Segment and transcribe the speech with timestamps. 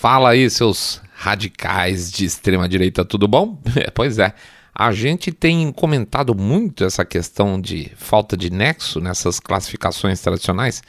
[0.00, 3.60] Fala aí, seus radicais de extrema direita, tudo bom?
[3.92, 4.32] pois é,
[4.74, 10.82] a gente tem comentado muito essa questão de falta de nexo nessas classificações tradicionais,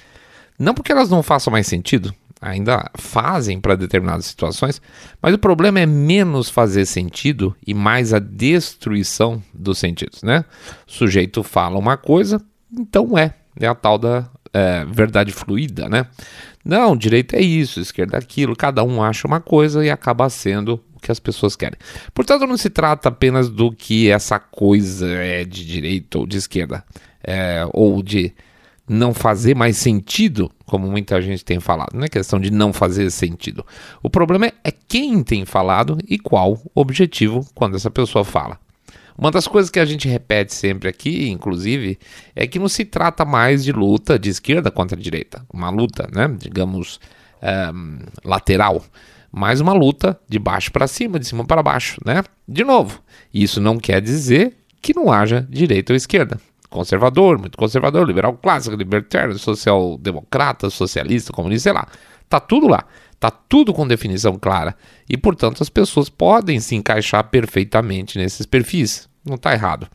[0.58, 4.82] não porque elas não façam mais sentido, ainda fazem para determinadas situações,
[5.22, 10.46] mas o problema é menos fazer sentido e mais a destruição dos sentidos, né?
[10.88, 12.42] O sujeito fala uma coisa,
[12.72, 16.08] então é, é a tal da é, verdade fluida, né?
[16.64, 20.80] Não, direita é isso, esquerda é aquilo, cada um acha uma coisa e acaba sendo
[20.96, 21.78] o que as pessoas querem.
[22.14, 26.84] Portanto, não se trata apenas do que essa coisa é de direita ou de esquerda,
[27.24, 28.34] é, ou de
[28.88, 31.94] não fazer mais sentido, como muita gente tem falado.
[31.94, 33.66] Não é questão de não fazer sentido.
[34.04, 38.60] O problema é, é quem tem falado e qual objetivo quando essa pessoa fala.
[39.18, 41.98] Uma das coisas que a gente repete sempre aqui, inclusive,
[42.36, 46.34] é que não se trata mais de luta de esquerda contra direita, uma luta, né,
[46.38, 47.00] digamos,
[47.74, 48.84] um, lateral,
[49.32, 52.24] mas uma luta de baixo para cima, de cima para baixo, né?
[52.48, 53.02] De novo,
[53.34, 56.40] isso não quer dizer que não haja direita ou esquerda.
[56.70, 61.88] Conservador, muito conservador, liberal clássico, libertário, social-democrata, socialista, comunista, sei lá.
[62.30, 62.86] Tá tudo lá.
[63.22, 64.76] Tá tudo com definição clara.
[65.08, 69.88] E, portanto, as pessoas podem se encaixar perfeitamente nesses perfis não está errado.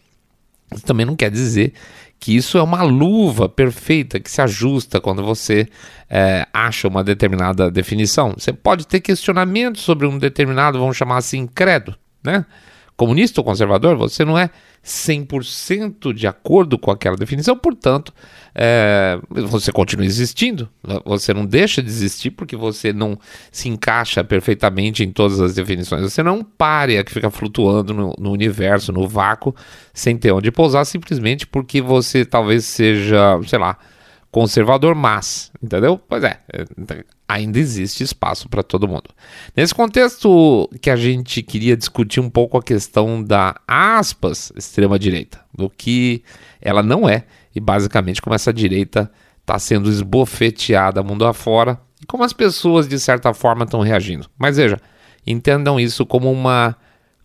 [0.73, 1.73] Isso também não quer dizer
[2.19, 5.69] que isso é uma luva perfeita que se ajusta quando você
[6.09, 8.35] é, acha uma determinada definição.
[8.37, 12.47] Você pode ter questionamentos sobre um determinado, vamos chamar assim, credo, né?
[12.97, 14.49] Comunista ou conservador, você não é
[14.83, 18.11] 100% de acordo com aquela definição, portanto,
[18.55, 20.67] é, você continua existindo,
[21.05, 23.19] você não deixa de existir porque você não
[23.53, 26.03] se encaixa perfeitamente em todas as definições.
[26.03, 29.55] Você não é um párea que fica flutuando no, no universo, no vácuo,
[29.93, 33.77] sem ter onde pousar, simplesmente porque você talvez seja, sei lá,
[34.37, 35.99] conservador, mas, entendeu?
[35.99, 36.67] Pois é, é
[37.27, 39.09] ainda existe espaço para todo mundo.
[39.57, 45.41] Nesse contexto que a gente queria discutir um pouco a questão da aspas extrema direita,
[45.55, 46.23] do que
[46.61, 49.11] ela não é e basicamente como essa direita
[49.41, 54.29] está sendo esbofeteada mundo afora e como as pessoas de certa forma estão reagindo.
[54.37, 54.79] Mas veja,
[55.27, 56.77] entendam isso como uma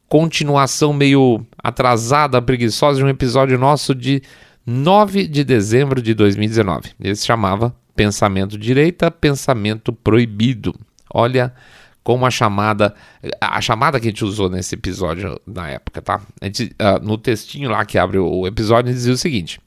[0.08, 4.24] continuação meio atrasada, preguiçosa de um episódio nosso de
[4.66, 6.92] 9 de dezembro de 2019.
[7.00, 10.74] Ele se chamava pensamento direita, pensamento proibido.
[11.14, 11.54] Olha
[12.04, 12.96] como a chamada,
[13.40, 16.22] a chamada que a gente usou nesse episódio na época, tá?
[16.42, 19.60] Gente, uh, no textinho lá que abre o episódio dizia o seguinte: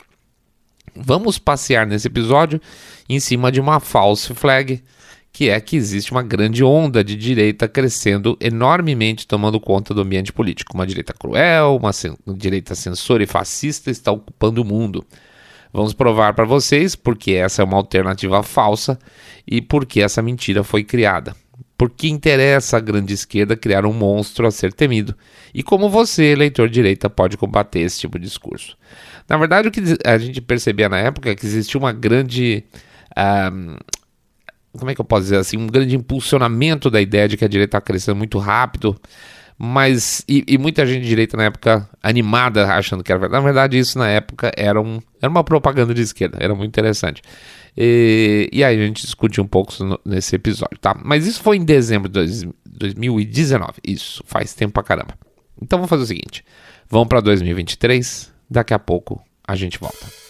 [0.96, 2.60] Vamos passear nesse episódio
[3.08, 4.82] em cima de uma false flag,
[5.34, 10.32] que é que existe uma grande onda de direita crescendo enormemente, tomando conta do ambiente
[10.32, 10.74] político.
[10.74, 11.90] Uma direita cruel, uma
[12.36, 15.04] direita censora e fascista está ocupando o mundo.
[15.72, 18.96] Vamos provar para vocês porque essa é uma alternativa falsa
[19.44, 21.34] e porque essa mentira foi criada.
[21.76, 25.16] Porque interessa à grande esquerda criar um monstro a ser temido
[25.52, 28.76] e como você, eleitor direita, pode combater esse tipo de discurso.
[29.28, 32.62] Na verdade, o que a gente percebia na época é que existia uma grande.
[33.18, 33.76] Um,
[34.78, 35.56] como é que eu posso dizer assim?
[35.56, 39.00] Um grande impulsionamento da ideia de que a direita está crescendo muito rápido
[39.56, 43.40] mas e, e, muita gente de direita na época animada achando que era verdade.
[43.40, 47.22] Na verdade, isso na época era, um, era uma propaganda de esquerda, era muito interessante.
[47.76, 49.72] E, e aí a gente discutiu um pouco
[50.04, 50.96] nesse episódio, tá?
[51.04, 53.74] Mas isso foi em dezembro de 2019.
[53.86, 55.16] Isso, faz tempo pra caramba.
[55.60, 56.44] Então vamos fazer o seguinte:
[56.88, 60.23] vamos para 2023, daqui a pouco a gente volta.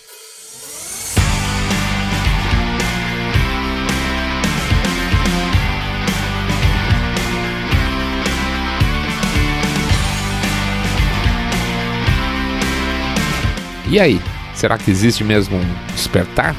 [13.86, 14.20] E aí,
[14.54, 16.56] será que existe mesmo um despertar?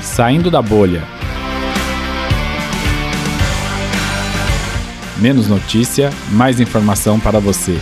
[0.00, 1.02] Saindo da bolha.
[5.18, 7.78] Menos notícia, mais informação para você.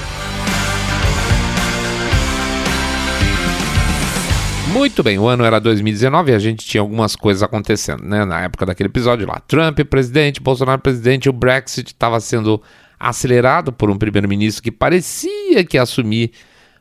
[4.72, 8.24] Muito bem, o ano era 2019 e a gente tinha algumas coisas acontecendo, né?
[8.24, 9.40] Na época daquele episódio lá.
[9.40, 12.62] Trump presidente, Bolsonaro presidente, o Brexit estava sendo
[12.98, 16.30] acelerado por um primeiro-ministro que parecia que assumir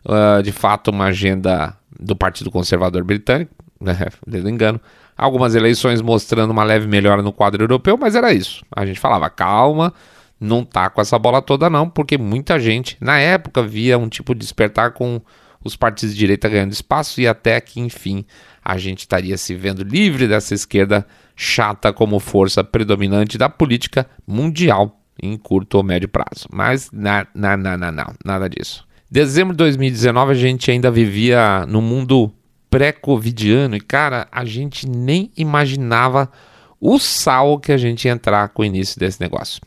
[0.05, 3.51] uh, de fato uma agenda do Partido Conservador Britânico,
[3.81, 3.97] né?
[4.25, 4.79] Dedo engano.
[5.17, 8.63] Algumas eleições mostrando uma leve melhora no quadro europeu, mas era isso.
[8.73, 9.91] A gente falava, calma,
[10.39, 14.35] não tá com essa bola toda não, porque muita gente na época via um tipo
[14.35, 15.19] de despertar com
[15.69, 18.25] os partidos de direita ganhando espaço e até que, enfim,
[18.63, 21.05] a gente estaria se vendo livre dessa esquerda
[21.35, 26.47] chata como força predominante da política mundial em curto ou médio prazo.
[26.51, 28.85] Mas na, na, na, na, não, nada disso.
[29.09, 32.31] Dezembro de 2019 a gente ainda vivia no mundo
[32.69, 36.31] pré-covidiano e cara, a gente nem imaginava
[36.79, 39.61] o sal que a gente ia entrar com o início desse negócio.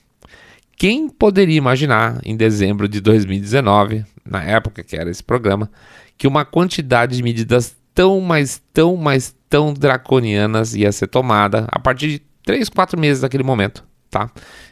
[0.76, 5.71] Quem poderia imaginar em dezembro de 2019, na época que era esse programa,
[6.17, 11.79] que uma quantidade de medidas tão, mas tão, mas tão draconianas ia ser tomada a
[11.79, 14.31] partir de 3, 4 meses daquele momento, tá?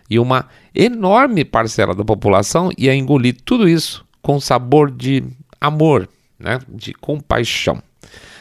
[0.08, 5.25] E uma enorme parcela da população ia engolir tudo isso com sabor de
[5.61, 6.08] amor,
[6.38, 6.58] né?
[6.69, 7.82] De compaixão.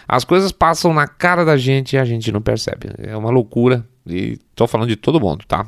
[0.07, 2.89] As coisas passam na cara da gente e a gente não percebe.
[2.97, 3.85] É uma loucura.
[4.07, 5.67] E tô falando de todo mundo, tá?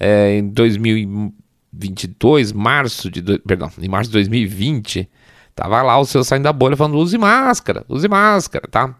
[0.00, 0.48] É, em
[1.76, 3.22] 2022, março de.
[3.40, 5.08] Perdão, em março de 2020,
[5.54, 8.94] tava lá o seu saindo da bolha falando: use máscara, use máscara, tá?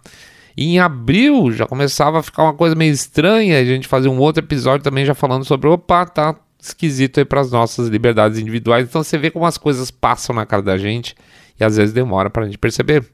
[0.56, 3.58] E em abril já começava a ficar uma coisa meio estranha.
[3.58, 7.40] A gente fazia um outro episódio também já falando sobre: opa, tá esquisito aí para
[7.40, 8.88] as nossas liberdades individuais.
[8.88, 11.14] Então você vê como as coisas passam na cara da gente
[11.58, 13.04] e às vezes demora para a gente perceber.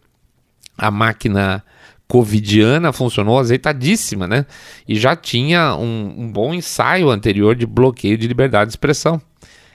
[0.79, 1.63] A máquina
[2.09, 4.47] covidiana funcionou azeitadíssima, né?
[4.87, 9.21] E já tinha um, um bom ensaio anterior de bloqueio de liberdade de expressão.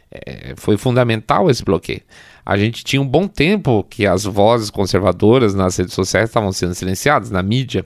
[0.10, 2.02] É, foi fundamental esse bloqueio.
[2.46, 6.74] A gente tinha um bom tempo que as vozes conservadoras nas redes sociais estavam sendo
[6.74, 7.86] silenciadas, na mídia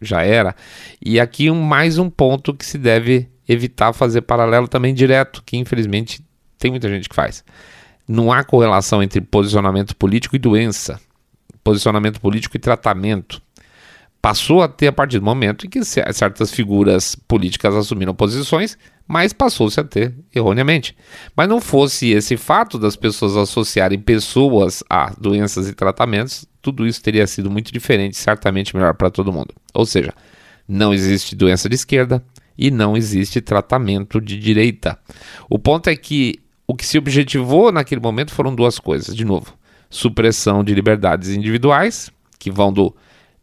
[0.00, 0.54] já era.
[1.04, 5.58] E aqui um, mais um ponto que se deve evitar fazer paralelo também direto, que
[5.58, 6.24] infelizmente
[6.58, 7.44] tem muita gente que faz.
[8.08, 10.98] Não há correlação entre posicionamento político e doença,
[11.62, 13.42] posicionamento político e tratamento
[14.20, 18.76] passou a ter a partir do momento em que certas figuras políticas assumiram posições,
[19.10, 20.96] mas passou-se a ter erroneamente.
[21.36, 27.02] Mas não fosse esse fato das pessoas associarem pessoas a doenças e tratamentos, tudo isso
[27.02, 29.52] teria sido muito diferente, certamente melhor para todo mundo.
[29.74, 30.14] Ou seja,
[30.68, 32.24] não existe doença de esquerda
[32.56, 34.96] e não existe tratamento de direita.
[35.48, 39.52] O ponto é que o que se objetivou naquele momento foram duas coisas, de novo:
[39.90, 42.94] supressão de liberdades individuais, que vão do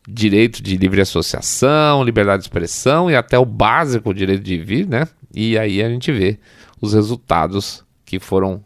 [0.07, 5.05] direito de livre associação, liberdade de expressão e até o básico direito de vir, né?
[5.33, 6.39] E aí a gente vê
[6.79, 8.63] os resultados que foram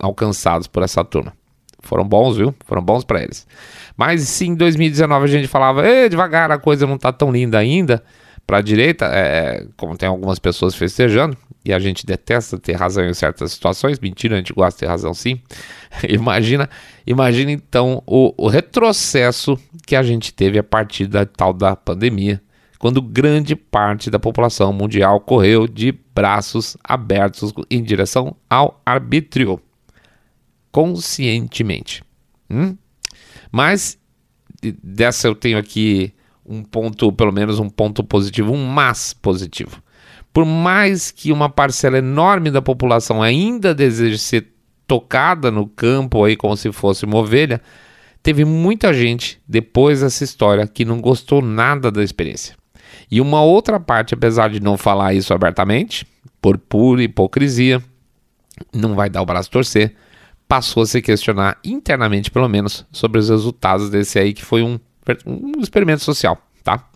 [0.00, 1.32] alcançados por essa turma.
[1.78, 2.54] Foram bons, viu?
[2.64, 3.46] Foram bons para eles.
[3.96, 8.02] Mas se em 2019 a gente falava, devagar, a coisa não tá tão linda ainda
[8.46, 13.04] para a direita, é, como tem algumas pessoas festejando, e a gente detesta ter razão
[13.04, 15.40] em certas situações, mentira, a gente gosta de ter razão sim.
[16.08, 16.68] imagina,
[17.06, 22.42] imagina então o, o retrocesso que a gente teve a partir da tal da pandemia,
[22.78, 29.60] quando grande parte da população mundial correu de braços abertos em direção ao arbítrio,
[30.72, 32.02] conscientemente.
[32.50, 32.76] Hum?
[33.52, 33.96] Mas
[34.82, 36.12] dessa eu tenho aqui
[36.52, 39.82] um ponto, pelo menos um ponto positivo, um mas positivo.
[40.32, 44.48] Por mais que uma parcela enorme da população ainda deseje ser
[44.86, 47.60] tocada no campo aí como se fosse uma ovelha,
[48.22, 52.54] teve muita gente depois dessa história que não gostou nada da experiência.
[53.10, 56.06] E uma outra parte, apesar de não falar isso abertamente,
[56.40, 57.82] por pura hipocrisia,
[58.72, 59.94] não vai dar o braço a torcer,
[60.46, 64.78] passou a se questionar internamente, pelo menos, sobre os resultados desse aí, que foi um,
[65.26, 66.88] um experimento social, tá?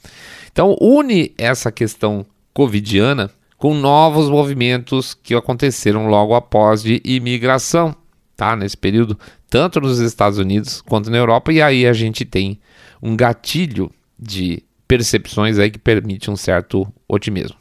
[0.51, 2.25] Então, une essa questão
[2.55, 7.95] covidiana com novos movimentos que aconteceram logo após de imigração,
[8.37, 8.55] tá?
[8.55, 9.19] Nesse período,
[9.49, 12.59] tanto nos Estados Unidos quanto na Europa, e aí a gente tem
[13.03, 17.57] um gatilho de percepções aí que permite um certo otimismo.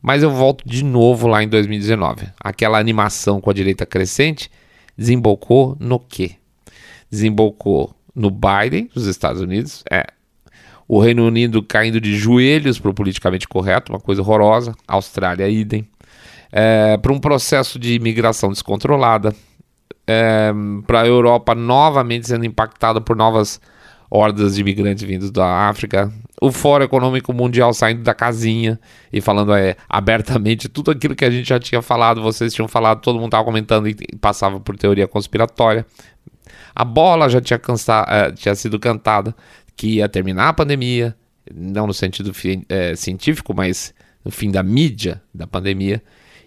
[0.00, 2.28] Mas eu volto de novo lá em 2019.
[2.40, 4.50] Aquela animação com a direita crescente
[4.96, 6.32] desembocou no quê?
[7.10, 10.06] Desembocou no Biden, dos Estados Unidos, é,
[10.88, 14.74] o Reino Unido caindo de joelhos para o politicamente correto, uma coisa horrorosa.
[14.86, 15.86] Austrália, idem.
[16.50, 19.34] É, para um processo de imigração descontrolada.
[20.06, 20.50] É,
[20.86, 23.60] para a Europa novamente sendo impactada por novas
[24.10, 26.10] hordas de imigrantes vindos da África.
[26.40, 28.80] O Fórum Econômico Mundial saindo da casinha
[29.12, 33.02] e falando é, abertamente tudo aquilo que a gente já tinha falado, vocês tinham falado,
[33.02, 35.84] todo mundo estava comentando e passava por teoria conspiratória.
[36.74, 39.34] A bola já tinha, cansa, é, tinha sido cantada
[39.76, 41.16] que ia terminar a pandemia,
[41.54, 42.32] não no sentido
[42.68, 46.02] é, científico, mas no fim da mídia da pandemia,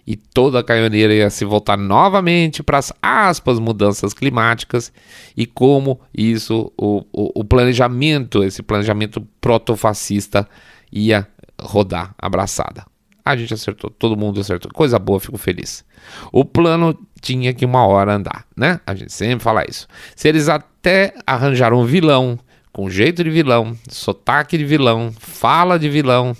[0.06, 4.92] e toda a caioneira ia se voltar novamente para as aspas mudanças climáticas
[5.36, 10.48] e como isso, o, o, o planejamento, esse planejamento protofascista
[10.90, 11.26] ia
[11.60, 12.84] rodar abraçada.
[13.24, 14.70] A gente acertou, todo mundo acertou.
[14.72, 15.84] Coisa boa, fico feliz.
[16.32, 18.80] O plano tinha que uma hora andar, né?
[18.84, 19.86] A gente sempre fala isso.
[20.16, 22.38] Se eles até arranjaram um vilão,
[22.72, 26.34] com jeito de vilão, sotaque de vilão, fala de vilão.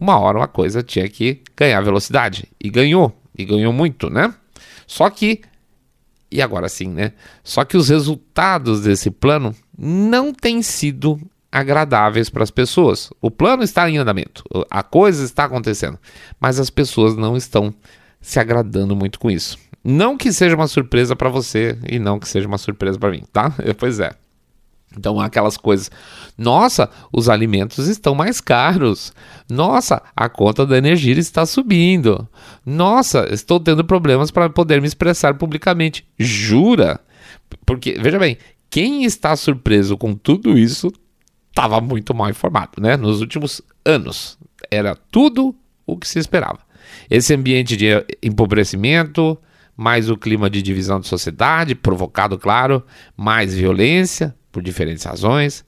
[0.00, 2.48] Uma hora uma coisa tinha que ganhar velocidade.
[2.58, 3.14] E ganhou.
[3.36, 4.32] E ganhou muito, né?
[4.86, 5.42] Só que
[6.30, 7.12] E agora sim, né?
[7.44, 11.20] Só que os resultados desse plano não têm sido
[11.50, 13.10] agradáveis para as pessoas.
[13.20, 15.98] O plano está em andamento, a coisa está acontecendo,
[16.40, 17.74] mas as pessoas não estão
[18.20, 19.58] se agradando muito com isso.
[19.82, 23.22] Não que seja uma surpresa para você e não que seja uma surpresa para mim,
[23.32, 23.54] tá?
[23.78, 24.10] Pois é.
[24.96, 25.90] Então, aquelas coisas.
[26.38, 29.12] Nossa, os alimentos estão mais caros.
[29.48, 32.26] Nossa, a conta da energia está subindo.
[32.64, 36.06] Nossa, estou tendo problemas para poder me expressar publicamente.
[36.18, 36.98] Jura?
[37.64, 38.38] Porque, veja bem,
[38.70, 40.90] quem está surpreso com tudo isso
[41.56, 42.98] estava muito mal informado, né?
[42.98, 44.38] Nos últimos anos.
[44.70, 46.58] Era tudo o que se esperava.
[47.08, 47.86] Esse ambiente de
[48.22, 49.38] empobrecimento,
[49.74, 52.84] mais o clima de divisão de sociedade, provocado, claro,
[53.16, 55.64] mais violência, por diferentes razões,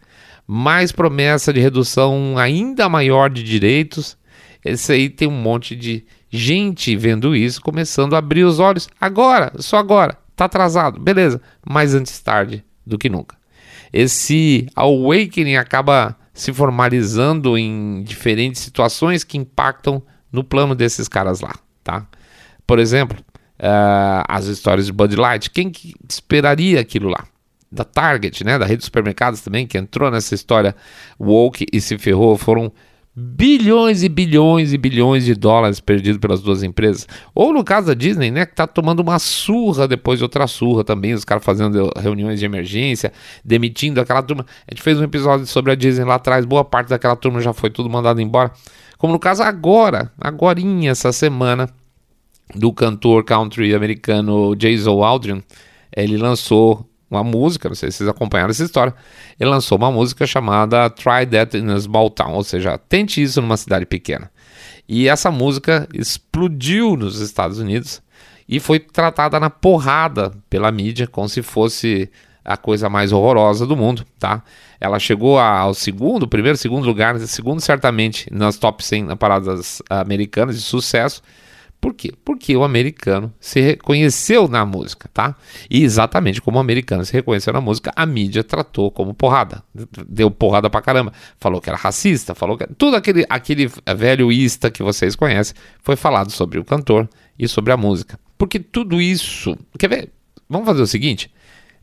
[0.46, 4.18] mais promessa de redução ainda maior de direitos.
[4.62, 8.88] Esse aí tem um monte de gente vendo isso, começando a abrir os olhos.
[9.00, 13.37] Agora, só agora, tá atrasado, beleza, mas antes tarde do que nunca.
[13.92, 21.54] Esse awakening acaba se formalizando em diferentes situações que impactam no plano desses caras lá,
[21.82, 22.06] tá?
[22.66, 23.18] Por exemplo,
[23.58, 27.24] uh, as histórias de Bud Light, quem que esperaria aquilo lá?
[27.70, 30.74] da Target, né, da rede de supermercados também, que entrou nessa história
[31.20, 32.72] woke e se ferrou, foram
[33.20, 37.06] bilhões e bilhões e bilhões de dólares perdidos pelas duas empresas.
[37.34, 40.84] Ou no caso da Disney, né, que tá tomando uma surra depois de outra surra
[40.84, 43.12] também, os caras fazendo reuniões de emergência,
[43.44, 44.46] demitindo aquela turma.
[44.66, 47.52] A gente fez um episódio sobre a Disney lá atrás, boa parte daquela turma já
[47.52, 48.52] foi tudo mandado embora.
[48.96, 51.68] Como no caso agora, agorinha essa semana,
[52.54, 55.42] do cantor country americano Jason Aldrin,
[55.94, 58.94] ele lançou uma música, não sei se vocês acompanharam essa história.
[59.38, 63.40] Ele lançou uma música chamada Try That in a Small Town, ou seja, tente isso
[63.40, 64.30] numa cidade pequena.
[64.88, 68.02] E essa música explodiu nos Estados Unidos
[68.48, 72.10] e foi tratada na porrada pela mídia, como se fosse
[72.44, 74.42] a coisa mais horrorosa do mundo, tá?
[74.80, 80.62] Ela chegou ao segundo, primeiro, segundo lugar, segundo certamente nas top 100 paradas americanas de
[80.62, 81.22] sucesso
[81.80, 82.12] por quê?
[82.24, 85.36] Porque o americano se reconheceu na música, tá?
[85.70, 89.62] E exatamente como o americano se reconheceu na música, a mídia tratou como porrada.
[90.08, 91.12] Deu porrada pra caramba.
[91.38, 92.66] Falou que era racista, falou que.
[92.76, 97.08] Tudo aquele, aquele velho ista que vocês conhecem foi falado sobre o cantor
[97.38, 98.18] e sobre a música.
[98.36, 99.56] Porque tudo isso.
[99.78, 100.12] Quer ver?
[100.48, 101.30] Vamos fazer o seguinte.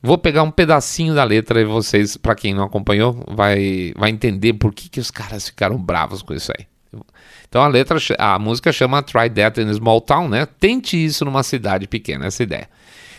[0.04, 4.54] Vou pegar um pedacinho da letra e vocês, para quem não acompanhou, vai, vai entender
[4.54, 6.68] por que, que os caras ficaram bravos com isso aí.
[7.48, 10.46] Então a letra, a música chama Try That in a Small Town, né?
[10.46, 12.70] Tente isso numa cidade pequena, essa ideia.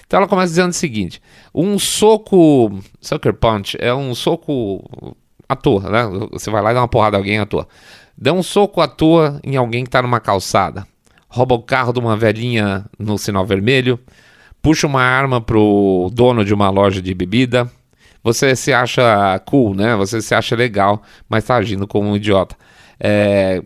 [0.07, 1.21] Então ela começa dizendo o seguinte:
[1.55, 5.17] um soco, sucker punch, é um soco
[5.49, 6.29] à toa, né?
[6.33, 7.67] Você vai lá e dá uma porrada a alguém à toa.
[8.17, 10.87] Dá um soco à toa em alguém que está numa calçada.
[11.29, 13.99] Rouba o carro de uma velhinha no sinal vermelho.
[14.63, 17.71] Puxa uma arma pro dono de uma loja de bebida.
[18.23, 19.95] Você se acha cool, né?
[19.97, 22.57] Você se acha legal, mas está agindo como um idiota.
[22.99, 23.63] É,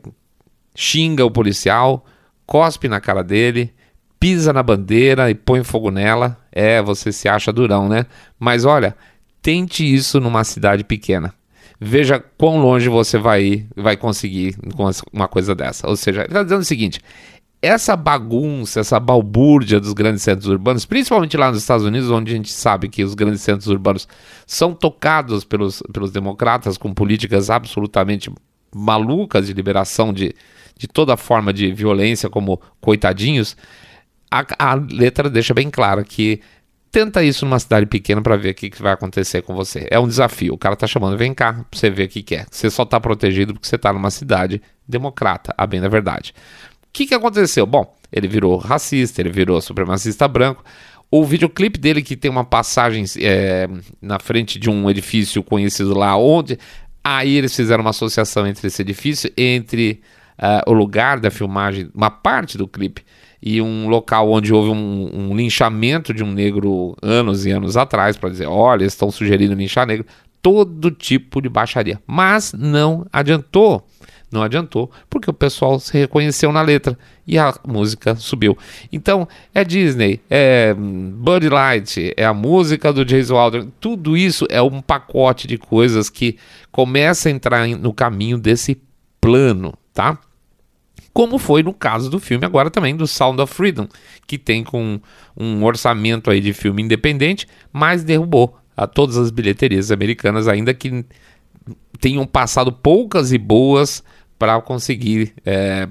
[0.74, 2.04] xinga o policial,
[2.46, 3.72] cospe na cara dele,
[4.18, 6.36] pisa na bandeira e põe fogo nela.
[6.52, 8.06] É, você se acha durão, né?
[8.38, 8.96] Mas olha,
[9.40, 11.34] tente isso numa cidade pequena.
[11.80, 15.88] Veja quão longe você vai ir, vai conseguir com uma coisa dessa.
[15.88, 17.00] Ou seja, ele está dizendo o seguinte:
[17.62, 22.36] essa bagunça, essa balbúrdia dos grandes centros urbanos, principalmente lá nos Estados Unidos, onde a
[22.36, 24.06] gente sabe que os grandes centros urbanos
[24.46, 28.30] são tocados pelos, pelos democratas com políticas absolutamente
[28.74, 30.34] malucas de liberação de,
[30.76, 33.56] de toda forma de violência, como coitadinhos,
[34.30, 36.40] a, a letra deixa bem clara que
[36.90, 39.86] tenta isso numa cidade pequena para ver o que, que, vai acontecer com você.
[39.90, 40.54] É um desafio.
[40.54, 42.46] O cara tá chamando, vem cá, pra você ver o que, que é.
[42.50, 46.34] Você só tá protegido porque você tá numa cidade democrata, a bem da verdade.
[46.82, 47.64] O que, que aconteceu?
[47.66, 50.64] Bom, ele virou racista, ele virou supremacista branco.
[51.10, 53.68] O videoclipe dele, que tem uma passagem é,
[54.00, 56.58] na frente de um edifício conhecido lá, onde.
[57.02, 60.00] Aí eles fizeram uma associação entre esse edifício, entre
[60.38, 63.02] uh, o lugar da filmagem, uma parte do clipe,
[63.42, 68.16] e um local onde houve um, um linchamento de um negro anos e anos atrás,
[68.16, 70.06] para dizer: olha, estão sugerindo linchar negro.
[70.42, 72.00] Todo tipo de baixaria.
[72.06, 73.86] Mas não adiantou.
[74.30, 76.96] Não adiantou, porque o pessoal se reconheceu na letra
[77.26, 78.56] e a música subiu.
[78.92, 84.62] Então, é Disney, é Bud Light, é a música do Jason Alder, tudo isso é
[84.62, 86.36] um pacote de coisas que
[86.70, 88.80] começa a entrar no caminho desse
[89.20, 90.18] plano, tá?
[91.12, 93.88] como foi no caso do filme agora também do Sound of Freedom,
[94.26, 95.00] que tem com
[95.36, 101.04] um orçamento aí de filme independente, mas derrubou a todas as bilheterias americanas, ainda que
[102.00, 104.02] tenham passado poucas e boas
[104.40, 105.86] para conseguir é,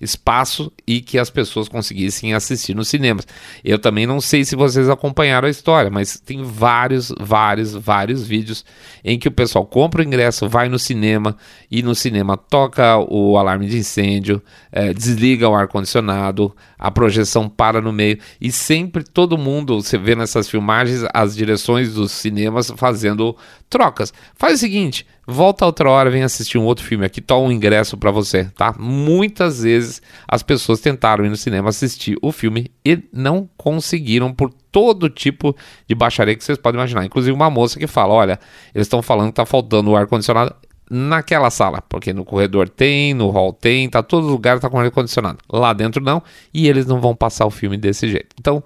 [0.00, 3.26] espaço e que as pessoas conseguissem assistir nos cinemas.
[3.64, 8.64] Eu também não sei se vocês acompanharam a história, mas tem vários, vários, vários vídeos
[9.04, 11.36] em que o pessoal compra o ingresso, vai no cinema
[11.68, 17.80] e no cinema toca o alarme de incêndio, é, desliga o ar-condicionado, a projeção para
[17.80, 23.36] no meio e sempre todo mundo, você vê nessas filmagens as direções dos cinemas fazendo
[23.68, 24.12] trocas.
[24.36, 27.96] Faz o seguinte, volta outra hora, vem assistir um outro filme aqui, toma um ingresso
[27.96, 28.74] para você, tá?
[28.78, 34.52] Muitas vezes as pessoas tentaram ir no cinema assistir o filme e não conseguiram por
[34.70, 35.56] todo tipo
[35.88, 37.04] de baixaria que vocês podem imaginar.
[37.04, 38.38] Inclusive uma moça que fala, olha,
[38.74, 40.54] eles estão falando que tá faltando o ar condicionado
[40.90, 44.90] naquela sala, porque no corredor tem, no hall tem, tá todo lugar tá com ar
[44.90, 45.38] condicionado.
[45.48, 46.20] Lá dentro não,
[46.52, 48.34] e eles não vão passar o filme desse jeito.
[48.38, 48.62] Então,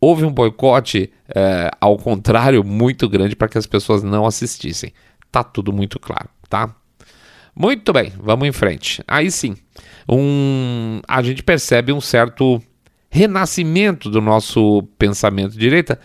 [0.00, 4.92] houve um boicote é, ao contrário muito grande para que as pessoas não assistissem.
[5.36, 6.74] Tá tudo muito claro, tá?
[7.54, 9.04] Muito bem, vamos em frente.
[9.06, 9.54] Aí sim,
[10.08, 12.58] um, a gente percebe um certo
[13.10, 16.00] renascimento do nosso pensamento de direita,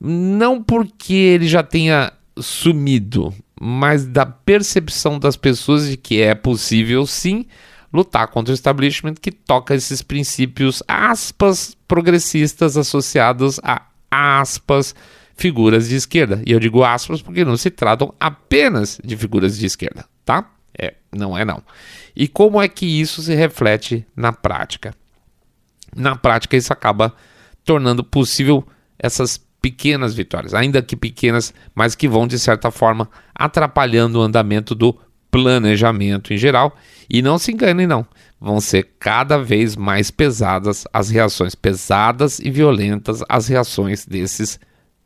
[0.00, 7.06] não porque ele já tenha sumido, mas da percepção das pessoas de que é possível
[7.06, 7.44] sim
[7.92, 14.94] lutar contra o establishment que toca esses princípios aspas progressistas associados a aspas
[15.36, 16.42] figuras de esquerda.
[16.46, 20.50] E eu digo aspas porque não se tratam apenas de figuras de esquerda, tá?
[20.78, 21.62] É, não é não.
[22.14, 24.94] E como é que isso se reflete na prática?
[25.94, 27.14] Na prática isso acaba
[27.64, 28.66] tornando possível
[28.98, 34.74] essas pequenas vitórias, ainda que pequenas, mas que vão de certa forma atrapalhando o andamento
[34.74, 34.94] do
[35.30, 36.76] planejamento em geral.
[37.08, 38.06] E não se enganem, não,
[38.40, 44.60] vão ser cada vez mais pesadas as reações, pesadas e violentas as reações desses,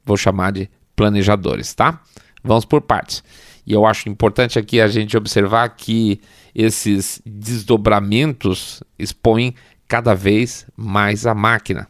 [0.08, 2.00] vou chamar de planejadores, tá?
[2.42, 3.22] Vamos por partes.
[3.66, 6.20] E eu acho importante aqui a gente observar que
[6.54, 9.54] esses desdobramentos expõem
[9.86, 11.86] cada vez mais a máquina.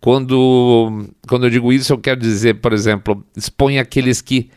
[0.00, 4.50] Quando, quando eu digo isso, eu quero dizer, por exemplo, expõe aqueles que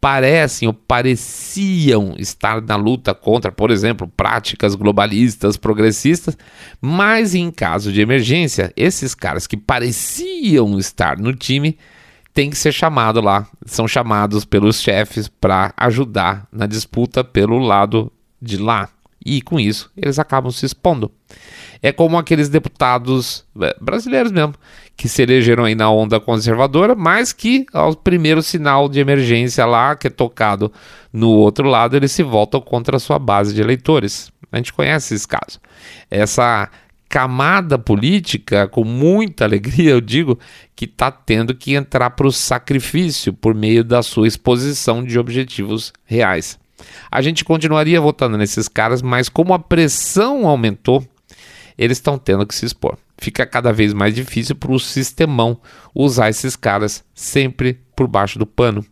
[0.00, 6.36] parecem ou pareciam estar na luta contra, por exemplo, práticas globalistas, progressistas,
[6.80, 11.78] mas em caso de emergência, esses caras que pareciam estar no time
[12.32, 18.10] têm que ser chamados lá, são chamados pelos chefes para ajudar na disputa pelo lado
[18.40, 18.88] de lá.
[19.24, 21.10] E com isso, eles acabam se expondo.
[21.80, 24.54] É como aqueles deputados é, brasileiros mesmo,
[24.96, 29.94] que se elegeram aí na onda conservadora, mas que ao primeiro sinal de emergência lá,
[29.94, 30.72] que é tocado
[31.12, 34.32] no outro lado, eles se voltam contra a sua base de eleitores.
[34.50, 35.60] A gente conhece esse caso.
[36.10, 36.68] Essa
[37.12, 40.38] camada política, com muita alegria, eu digo,
[40.74, 45.92] que está tendo que entrar para o sacrifício por meio da sua exposição de objetivos
[46.06, 46.58] reais.
[47.10, 51.06] A gente continuaria votando nesses caras, mas como a pressão aumentou,
[51.76, 52.96] eles estão tendo que se expor.
[53.18, 55.60] Fica cada vez mais difícil para o sistemão
[55.94, 58.82] usar esses caras sempre por baixo do pano.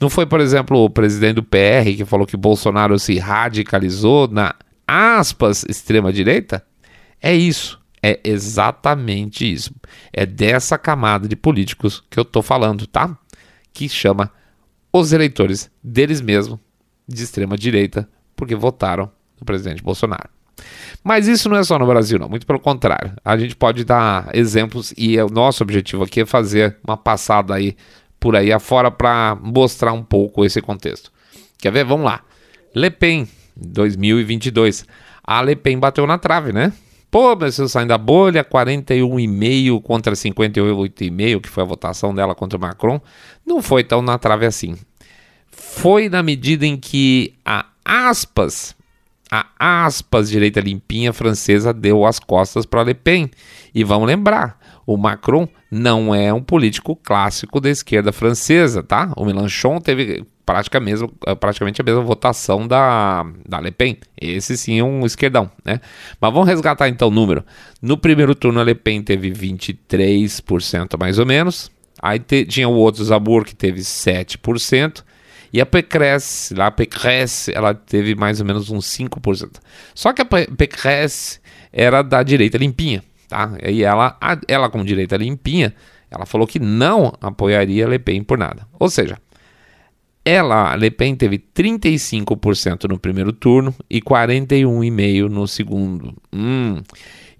[0.00, 4.52] Não foi, por exemplo, o presidente do PR que falou que Bolsonaro se radicalizou na
[4.84, 6.60] aspas extrema-direita?
[7.20, 7.80] É isso.
[8.02, 9.74] É exatamente isso.
[10.12, 13.18] É dessa camada de políticos que eu estou falando, tá?
[13.72, 14.30] Que chama
[14.92, 16.58] os eleitores deles mesmos
[17.06, 20.28] de extrema-direita porque votaram no presidente Bolsonaro.
[21.02, 22.28] Mas isso não é só no Brasil, não.
[22.28, 23.12] Muito pelo contrário.
[23.24, 27.76] A gente pode dar exemplos e o nosso objetivo aqui é fazer uma passada aí
[28.18, 31.12] por aí afora para mostrar um pouco esse contexto.
[31.58, 31.84] Quer ver?
[31.84, 32.22] Vamos lá.
[32.74, 34.86] Le Pen, 2022.
[35.22, 36.72] A Le Pen bateu na trave, né?
[37.16, 42.60] Pô, se saindo da bolha, 41,5 contra 58,5, que foi a votação dela contra o
[42.60, 43.00] Macron,
[43.46, 44.76] não foi tão na trave assim.
[45.50, 48.76] Foi na medida em que a aspas
[49.30, 53.30] a aspas direita limpinha francesa deu as costas para Le Pen.
[53.74, 59.12] E vamos lembrar, o Macron não é um político clássico da esquerda francesa, tá?
[59.16, 61.02] O Mélenchon teve praticamente,
[61.40, 63.98] praticamente a mesma votação da, da Le Pen.
[64.18, 65.80] Esse sim é um esquerdão, né?
[66.20, 67.44] Mas vamos resgatar então o número.
[67.82, 71.68] No primeiro turno a Le Pen teve 23% mais ou menos.
[72.00, 75.02] Aí te, tinha o outro Zabur que teve 7%.
[75.52, 79.56] E a Pécresse, lá a Pécresse, ela teve mais ou menos uns 5%.
[79.94, 81.40] Só que a Pécresse
[81.72, 83.52] era da direita limpinha, tá?
[83.64, 85.74] E ela, ela como direita limpinha,
[86.10, 88.66] ela falou que não apoiaria Le Pen por nada.
[88.78, 89.18] Ou seja,
[90.24, 96.14] ela, Le Pen, teve 35% no primeiro turno e 41,5% no segundo.
[96.32, 96.82] Hum,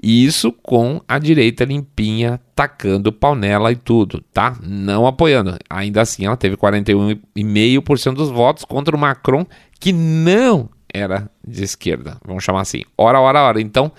[0.00, 4.56] isso com a direita limpinha tacando pau nela e tudo, tá?
[4.62, 5.56] Não apoiando.
[5.68, 9.44] Ainda assim, ela teve 41,5% dos votos contra o Macron,
[9.80, 12.82] que não era de esquerda, vamos chamar assim.
[12.96, 13.60] Ora, ora, ora.
[13.60, 13.90] Então,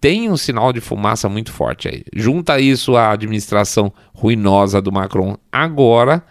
[0.00, 2.04] tem um sinal de fumaça muito forte aí.
[2.14, 6.22] Junta isso à administração ruinosa do Macron agora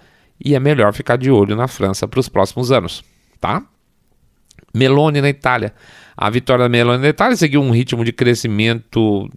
[0.44, 3.04] e é melhor ficar de olho na França para os próximos anos,
[3.40, 3.64] tá?
[4.74, 5.74] Meloni na Itália.
[6.16, 9.30] A vitória da Meloni na Itália seguiu um ritmo de crescimento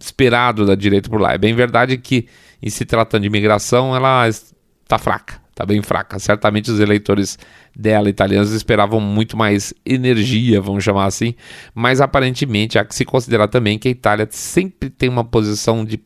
[0.00, 1.34] esperado da direita por lá.
[1.34, 2.26] É bem verdade que,
[2.62, 6.18] em se tratando de imigração, ela está fraca, está bem fraca.
[6.18, 7.38] Certamente os eleitores
[7.76, 11.34] dela, italianos, esperavam muito mais energia, vamos chamar assim,
[11.74, 16.00] mas aparentemente há que se considerar também que a Itália sempre tem uma posição de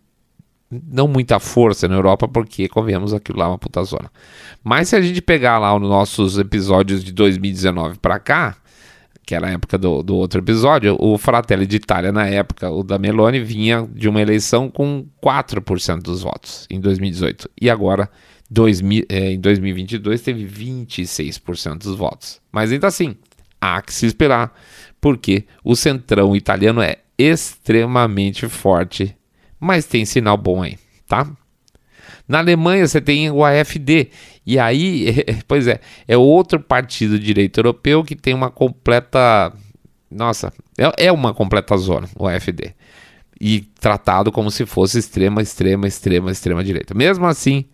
[0.70, 4.10] não muita força na Europa, porque, convenhamos, aquilo lá é uma puta zona.
[4.62, 8.56] Mas se a gente pegar lá os nossos episódios de 2019 para cá,
[9.24, 12.82] que era a época do, do outro episódio, o Fratelli de Itália, na época, o
[12.82, 17.48] da Meloni, vinha de uma eleição com 4% dos votos em 2018.
[17.60, 18.10] E agora,
[18.54, 22.40] 2000, é, em 2022, teve 26% dos votos.
[22.52, 23.16] Mas ainda assim,
[23.60, 24.54] há que se esperar,
[25.00, 29.14] porque o centrão italiano é extremamente forte,
[29.58, 31.28] mas tem sinal bom aí, tá?
[32.26, 34.10] Na Alemanha você tem o AFD,
[34.46, 39.52] e aí, pois é, é outro partido de direito europeu que tem uma completa.
[40.10, 42.72] Nossa, é, é uma completa zona, o AFD.
[43.40, 46.94] E tratado como se fosse extrema, extrema, extrema, extrema direita.
[46.94, 47.66] Mesmo assim,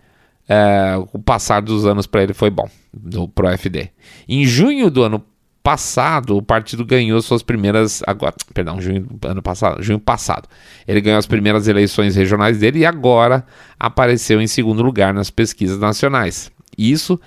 [0.52, 3.88] é, o passar dos anos para ele foi bom, do, pro AFD.
[4.28, 5.24] Em junho do ano
[5.62, 8.02] passado, o partido ganhou suas primeiras.
[8.04, 10.48] Agora, perdão, junho ano passado, junho passado.
[10.88, 13.46] Ele ganhou as primeiras eleições regionais dele e agora
[13.78, 16.50] apareceu em segundo lugar nas pesquisas nacionais.
[16.76, 17.20] Isso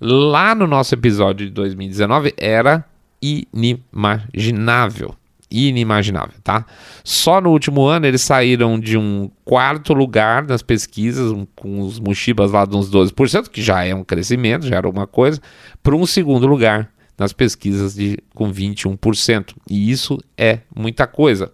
[0.00, 2.84] lá no nosso episódio de 2019 era
[3.20, 5.16] inimaginável.
[5.50, 6.66] Inimaginável, tá?
[7.02, 11.98] Só no último ano eles saíram de um quarto lugar nas pesquisas, um, com os
[11.98, 15.40] Mushibas lá de uns 12%, que já é um crescimento, já era alguma coisa,
[15.82, 19.54] para um segundo lugar nas pesquisas de, com 21%.
[19.68, 21.50] E isso é muita coisa.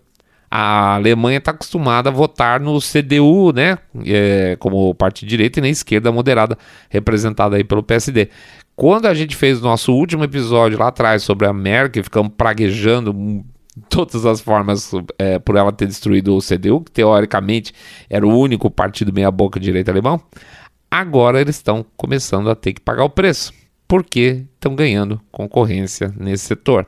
[0.51, 5.69] A Alemanha está acostumada a votar no CDU, né, é, como parte direita, e na
[5.69, 6.57] esquerda moderada,
[6.89, 8.29] representada aí pelo PSD.
[8.77, 13.45] Quando a gente fez o nosso último episódio lá atrás sobre a Merkel, ficamos praguejando
[13.89, 17.73] todas as formas é, por ela ter destruído o CDU, que teoricamente
[18.09, 20.21] era o único partido meia-boca direita alemão.
[20.91, 23.53] Agora eles estão começando a ter que pagar o preço
[23.87, 26.87] porque estão ganhando concorrência nesse setor.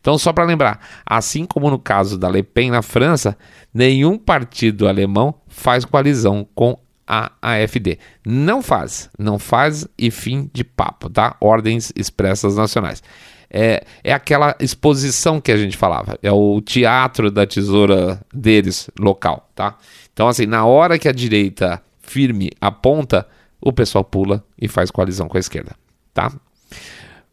[0.00, 3.36] Então, só para lembrar, assim como no caso da Le Pen na França,
[3.74, 7.98] nenhum partido alemão faz coalizão com a AFD.
[8.24, 11.36] Não faz, não faz e fim de papo, tá?
[11.40, 13.02] Ordens expressas nacionais.
[13.50, 19.48] É, é aquela exposição que a gente falava, é o teatro da tesoura deles local,
[19.54, 19.76] tá?
[20.12, 23.26] Então, assim, na hora que a direita firme aponta,
[23.60, 25.76] o pessoal pula e faz coalizão com a esquerda
[26.16, 26.32] tá?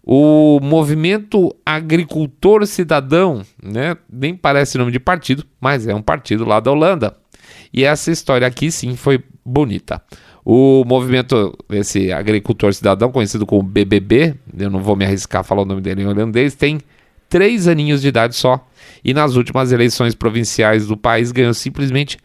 [0.05, 3.95] O movimento agricultor cidadão, né?
[4.11, 7.15] Nem parece nome de partido, mas é um partido lá da Holanda.
[7.73, 10.03] E essa história aqui sim foi bonita.
[10.45, 15.61] O movimento, esse agricultor cidadão, conhecido como BBB, eu não vou me arriscar a falar
[15.61, 16.79] o nome dele em holandês, tem
[17.29, 18.65] três aninhos de idade só.
[19.03, 22.17] E nas últimas eleições provinciais do país ganhou simplesmente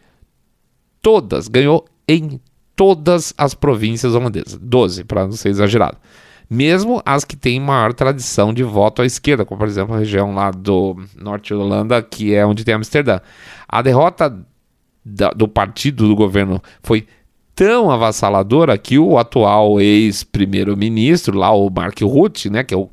[1.01, 2.39] todas, ganhou em
[2.75, 4.59] todas as províncias holandesas.
[4.61, 5.97] 12, para não ser exagerado
[6.49, 10.33] mesmo as que têm maior tradição de voto à esquerda, como por exemplo a região
[10.33, 13.19] lá do norte da Holanda, que é onde tem Amsterdã.
[13.67, 14.35] A derrota
[15.05, 17.05] da, do partido do governo foi
[17.59, 22.89] tão avassaladora que o atual ex-primeiro-ministro, lá o Mark Rutte, né, que é o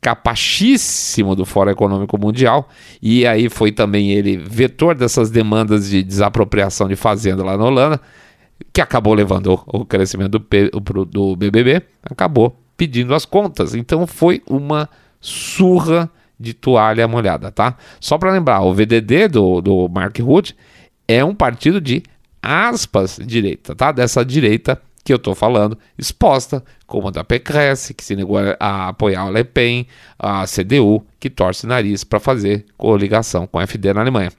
[0.00, 2.66] capachíssimo do Fórum Econômico Mundial,
[3.02, 8.00] e aí foi também ele vetor dessas demandas de desapropriação de fazenda lá na Holanda,
[8.72, 13.74] que acabou levando o crescimento do, do BBB, acabou pedindo as contas.
[13.74, 14.88] Então foi uma
[15.20, 17.76] surra de toalha molhada, tá?
[18.00, 20.56] Só para lembrar, o VDD do, do Mark Rutte
[21.06, 22.02] é um partido de
[22.46, 23.92] aspas direita, tá?
[23.92, 28.88] Dessa direita que eu tô falando, exposta, como a da PCRES, que se negou a
[28.88, 29.86] apoiar o Le Pen,
[30.18, 34.32] a CDU, que torce o nariz para fazer coligação com a FD na Alemanha.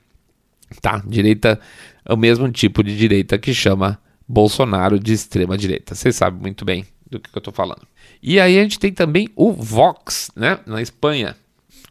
[0.82, 1.02] Tá?
[1.08, 1.58] Direita
[2.06, 5.96] é o mesmo tipo de direita que chama Bolsonaro de extrema direita.
[5.96, 7.88] Vocês sabem muito bem do que, que eu tô falando.
[8.22, 11.36] E aí a gente tem também o Vox, né, na Espanha.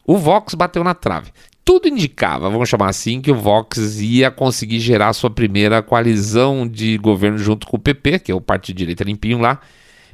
[0.07, 1.33] O Vox bateu na trave.
[1.67, 6.97] Tudo indicava, vamos chamar assim, que o Vox ia conseguir gerar sua primeira coalizão de
[6.97, 9.59] governo junto com o PP, que é o partido direita limpinho lá,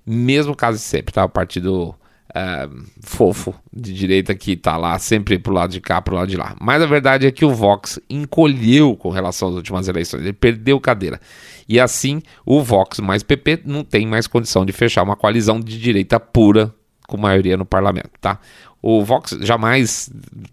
[0.07, 1.23] mesmo caso de sempre, tá?
[1.27, 1.95] O partido
[2.35, 2.67] é,
[3.03, 6.57] fofo de direita que tá lá sempre pro lado de cá, pro lado de lá.
[6.59, 10.81] Mas a verdade é que o Vox encolheu com relação às últimas eleições, ele perdeu
[10.81, 11.21] cadeira.
[11.69, 15.79] E assim, o Vox mais PP não tem mais condição de fechar uma coalizão de
[15.79, 16.75] direita pura
[17.07, 18.41] com maioria no parlamento, tá?
[18.83, 20.11] O Vox jamais,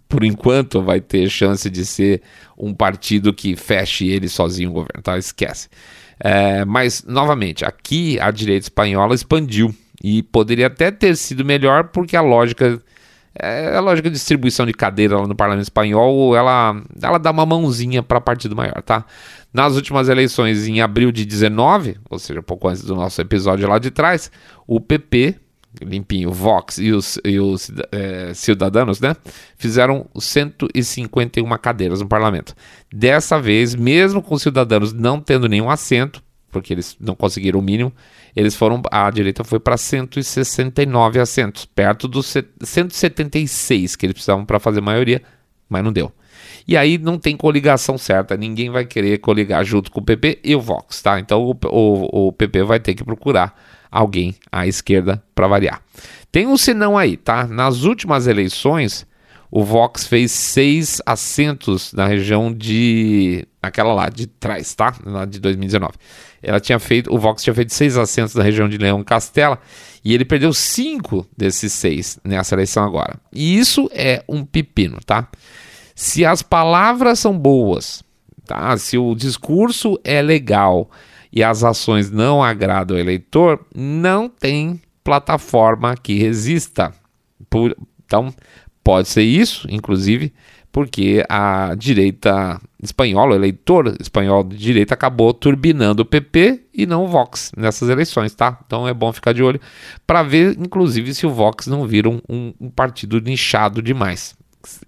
[0.07, 2.21] por enquanto, vai ter chance de ser
[2.55, 5.17] um partido que feche ele sozinho o governo, tá?
[5.17, 5.67] Esquece.
[6.19, 12.15] É, mas, novamente, aqui a direita espanhola expandiu e poderia até ter sido melhor porque
[12.15, 12.79] a lógica
[13.35, 17.45] é, a lógica de distribuição de cadeira lá no parlamento espanhol, ela, ela dá uma
[17.45, 19.05] mãozinha para partido maior, tá?
[19.53, 23.79] Nas últimas eleições em abril de 19, ou seja, pouco antes do nosso episódio lá
[23.79, 24.31] de trás,
[24.67, 25.35] o PP
[25.81, 28.31] limpinho, Vox e os, e os é,
[29.01, 29.15] né?
[29.57, 32.55] Fizeram 151 cadeiras no parlamento.
[32.91, 37.63] Dessa vez, mesmo com os cidadãos não tendo nenhum assento, porque eles não conseguiram o
[37.63, 37.93] mínimo,
[38.35, 44.59] eles foram, a direita foi para 169 assentos, perto dos 176 que eles precisavam para
[44.59, 45.21] fazer maioria,
[45.67, 46.11] mas não deu.
[46.67, 50.55] E aí não tem coligação certa, ninguém vai querer coligar junto com o PP e
[50.55, 51.19] o Vox, tá?
[51.19, 53.55] Então o, o, o PP vai ter que procurar
[53.91, 55.81] alguém à esquerda para variar.
[56.31, 57.47] Tem um sinão aí, tá?
[57.47, 59.07] Nas últimas eleições,
[59.51, 63.47] o Vox fez seis assentos na região de.
[63.61, 64.93] aquela lá de trás, tá?
[65.03, 65.93] Lá de 2019.
[66.41, 67.11] Ela tinha feito.
[67.13, 69.59] O Vox tinha feito seis assentos na região de Leão Castela
[70.05, 73.19] e ele perdeu cinco desses seis nessa eleição agora.
[73.33, 75.27] E isso é um pepino, tá?
[75.95, 78.03] Se as palavras são boas,
[78.45, 78.77] tá?
[78.77, 80.89] Se o discurso é legal
[81.31, 86.93] e as ações não agradam o eleitor, não tem plataforma que resista.
[87.49, 88.33] Por, então,
[88.83, 90.33] pode ser isso, inclusive,
[90.71, 97.05] porque a direita espanhola, o eleitor espanhol de direita, acabou turbinando o PP e não
[97.05, 98.59] o Vox nessas eleições, tá?
[98.65, 99.59] Então é bom ficar de olho
[100.05, 102.21] para ver, inclusive, se o Vox não vira um,
[102.59, 104.35] um, partido nichado demais.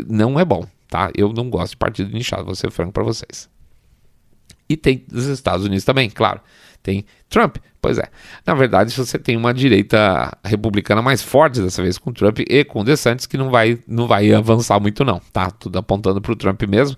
[0.07, 1.11] Não é bom, tá?
[1.15, 3.49] Eu não gosto de partido nichado, vou ser franco para vocês.
[4.71, 6.39] E tem dos Estados Unidos também, claro.
[6.81, 7.57] Tem Trump.
[7.81, 8.05] Pois é.
[8.45, 12.83] Na verdade, você tem uma direita republicana mais forte dessa vez com Trump e com
[12.83, 15.19] DeSantis, que não vai, não vai avançar muito, não.
[15.33, 16.95] Tá tudo apontando para o Trump mesmo.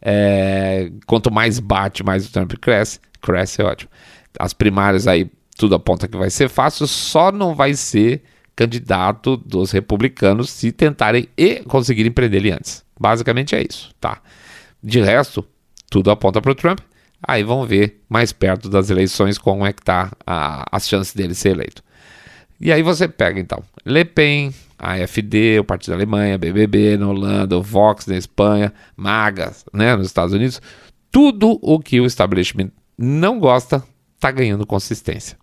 [0.00, 2.98] É, quanto mais bate, mais o Trump cresce.
[3.20, 3.90] Cresce é ótimo.
[4.38, 8.22] As primárias aí, tudo aponta que vai ser fácil, só não vai ser
[8.56, 12.84] candidato dos republicanos se tentarem e conseguirem prender ele antes.
[12.98, 14.20] Basicamente é isso, tá?
[14.82, 15.46] De resto,
[15.90, 16.80] tudo aponta para o Trump.
[17.22, 21.34] Aí vamos ver mais perto das eleições como é que tá a, as chances dele
[21.34, 21.82] ser eleito.
[22.60, 27.56] E aí você pega então Le Pen, AFD, o Partido da Alemanha, BBB na Holanda,
[27.56, 30.60] o Vox na Espanha, Magas, né, nos Estados Unidos.
[31.10, 33.82] Tudo o que o establishment não gosta
[34.16, 35.36] está ganhando consistência.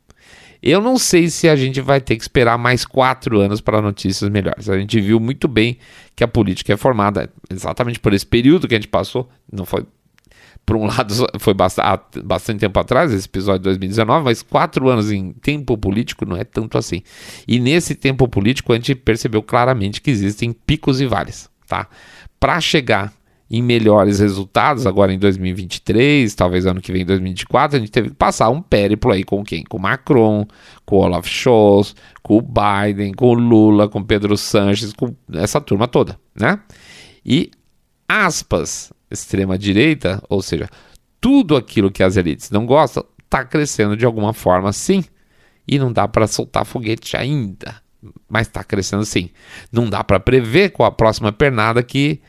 [0.62, 4.30] Eu não sei se a gente vai ter que esperar mais quatro anos para notícias
[4.30, 4.70] melhores.
[4.70, 5.78] A gente viu muito bem
[6.16, 9.30] que a política é formada exatamente por esse período que a gente passou.
[9.50, 9.86] Não foi
[10.70, 15.12] por um lado, foi bastante, bastante tempo atrás, esse episódio de 2019, mas quatro anos
[15.12, 17.02] em tempo político não é tanto assim.
[17.48, 21.88] E nesse tempo político a gente percebeu claramente que existem picos e vales, tá?
[22.40, 23.12] Para chegar
[23.50, 28.16] em melhores resultados agora em 2023, talvez ano que vem 2024, a gente teve que
[28.16, 29.64] passar um périplo aí com quem?
[29.64, 30.46] Com Macron,
[30.86, 36.20] com Olaf Scholz, com o Biden, com Lula, com Pedro Sanches, com essa turma toda,
[36.40, 36.60] né?
[37.26, 37.50] E
[38.10, 40.68] aspas extrema-direita, ou seja,
[41.22, 45.04] tudo aquilo que as elites não gostam, está crescendo de alguma forma sim.
[45.68, 47.76] E não dá para soltar foguete ainda,
[48.28, 49.30] mas está crescendo sim.
[49.72, 52.20] Não dá para prever qual a próxima pernada que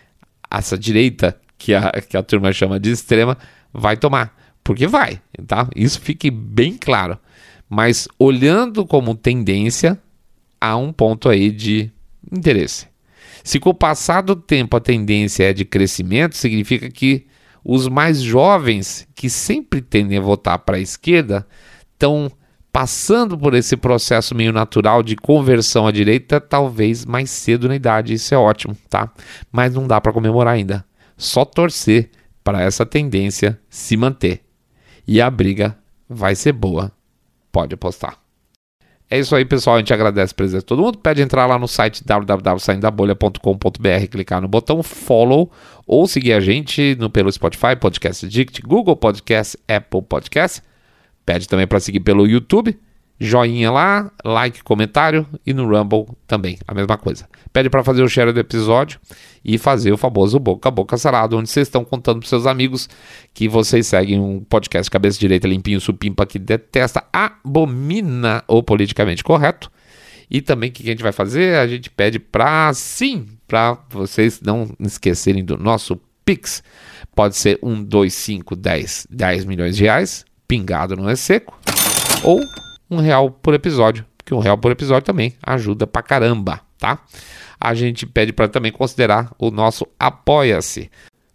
[0.51, 3.38] essa direita, que a, que a turma chama de extrema,
[3.73, 4.37] vai tomar.
[4.62, 5.69] Porque vai, tá?
[5.75, 7.19] Isso fique bem claro.
[7.69, 9.99] Mas olhando como tendência,
[10.61, 11.90] há um ponto aí de
[12.31, 12.87] interesse.
[13.42, 17.26] Se com o passar do tempo a tendência é de crescimento, significa que
[17.64, 21.46] os mais jovens, que sempre tendem a votar para a esquerda,
[21.92, 22.31] estão
[22.72, 28.14] passando por esse processo meio natural de conversão à direita, talvez mais cedo na idade.
[28.14, 29.12] Isso é ótimo, tá?
[29.50, 30.85] Mas não dá para comemorar ainda.
[31.16, 32.11] Só torcer
[32.42, 34.42] para essa tendência se manter.
[35.07, 35.76] E a briga
[36.09, 36.92] vai ser boa.
[37.53, 38.16] Pode apostar.
[39.11, 39.75] É isso aí, pessoal.
[39.77, 40.99] A gente agradece a presença de todo mundo.
[40.99, 45.51] Pede entrar lá no site www.saindabolha.com.br, clicar no botão follow
[45.85, 50.62] ou seguir a gente no, pelo Spotify, Podcast Addict, Google Podcast, Apple Podcast.
[51.27, 52.79] Pede também para seguir pelo YouTube
[53.21, 57.29] joinha lá, like, comentário e no Rumble também, a mesma coisa.
[57.53, 58.99] Pede para fazer o share do episódio
[59.45, 62.89] e fazer o famoso boca a boca sarado, onde vocês estão contando para seus amigos
[63.35, 69.71] que vocês seguem um podcast cabeça direita limpinho supimpa que detesta, abomina o politicamente correto.
[70.31, 71.57] E também o que a gente vai fazer?
[71.57, 76.63] A gente pede para sim, para vocês não esquecerem do nosso Pix.
[77.15, 81.59] Pode ser um, dois, cinco, dez, dez milhões de reais, pingado não é seco,
[82.23, 82.41] ou
[82.90, 86.98] um real por episódio, que um real por episódio também ajuda pra caramba, tá?
[87.59, 90.90] A gente pede para também considerar o nosso Apoia-se.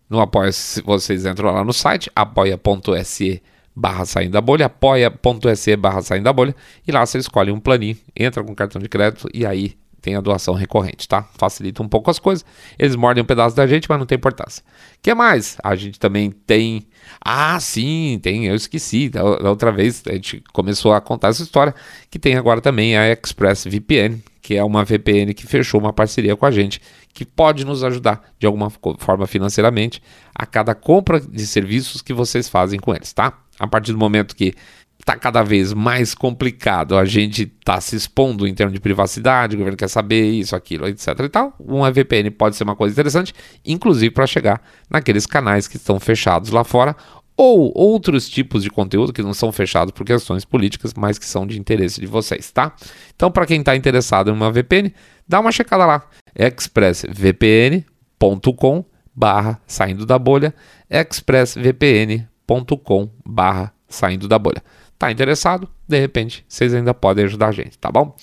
[0.10, 3.42] No Apoia-se, vocês entram lá no site apoia.se
[3.76, 6.56] barra saindo da bolha, apoia.se barra saindo da bolha,
[6.88, 10.22] e lá você escolhe um planinho, entra com cartão de crédito e aí tem a
[10.22, 11.28] doação recorrente, tá?
[11.36, 12.46] Facilita um pouco as coisas.
[12.78, 14.64] Eles mordem um pedaço da gente, mas não tem importância.
[14.98, 15.58] O que mais?
[15.64, 16.86] A gente também tem.
[17.20, 18.46] Ah, sim, tem.
[18.46, 19.10] Eu esqueci.
[19.10, 21.74] Da, outra vez a gente começou a contar essa história.
[22.12, 26.46] Que tem agora também a ExpressVPN, que é uma VPN que fechou uma parceria com
[26.46, 26.80] a gente,
[27.12, 30.04] que pode nos ajudar de alguma forma financeiramente
[30.36, 33.34] a cada compra de serviços que vocês fazem com eles, tá?
[33.58, 34.54] A partir do momento que
[35.00, 39.60] está cada vez mais complicado, a gente está se expondo em termos de privacidade, o
[39.60, 41.54] governo quer saber isso, aquilo, etc e tal.
[41.60, 46.50] Uma VPN pode ser uma coisa interessante, inclusive para chegar naqueles canais que estão fechados
[46.50, 46.96] lá fora
[47.38, 51.46] ou outros tipos de conteúdo que não são fechados por questões políticas, mas que são
[51.46, 52.74] de interesse de vocês, tá?
[53.14, 54.94] Então, para quem está interessado em uma VPN,
[55.28, 60.56] dá uma checada lá, expressvpn.com barra saindo da bolha,
[60.90, 64.64] expressvpn.com barra saindo da bolha.
[64.98, 65.68] Tá interessado?
[65.88, 68.16] De repente, vocês ainda podem ajudar a gente, tá bom?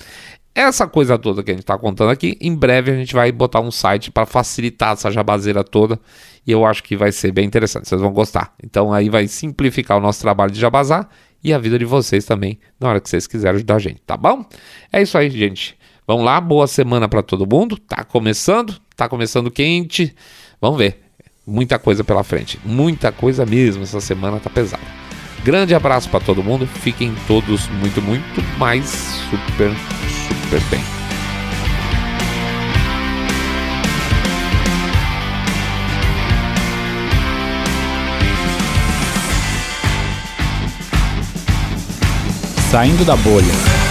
[0.54, 3.60] Essa coisa toda que a gente está contando aqui, em breve a gente vai botar
[3.60, 5.98] um site para facilitar essa jabazeira toda
[6.46, 8.52] e eu acho que vai ser bem interessante, vocês vão gostar.
[8.62, 11.08] Então aí vai simplificar o nosso trabalho de jabazar
[11.42, 14.16] e a vida de vocês também na hora que vocês quiserem ajudar a gente, tá
[14.16, 14.44] bom?
[14.92, 15.76] É isso aí, gente.
[16.06, 17.78] Vamos lá, boa semana para todo mundo.
[17.78, 20.14] Tá começando, tá começando quente.
[20.60, 21.00] Vamos ver.
[21.46, 23.82] Muita coisa pela frente, muita coisa mesmo.
[23.82, 25.01] Essa semana tá pesada.
[25.44, 26.66] Grande abraço para todo mundo.
[26.66, 28.86] Fiquem todos muito, muito mais
[29.30, 30.80] super, super bem.
[42.70, 43.81] Saindo da bolha.